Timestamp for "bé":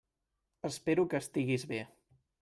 1.73-1.83